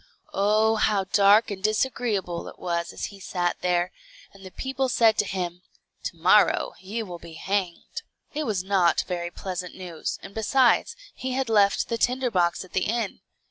[0.33, 3.91] Oh, how dark and disagreeable it was as he sat there,
[4.33, 5.61] and the people said to him,
[6.05, 8.01] "To morrow you will be hanged."
[8.33, 12.73] It was not very pleasant news, and besides, he had left the tinder box at
[12.73, 13.19] the inn.